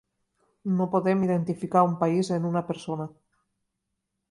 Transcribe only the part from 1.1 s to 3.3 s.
identificar un país en una persona.